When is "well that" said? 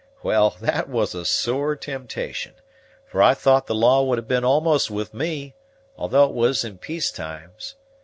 0.23-0.89